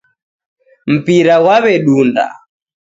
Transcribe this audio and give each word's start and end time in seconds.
Mpira 0.93 1.35
ghwaw'edunda. 1.43 2.25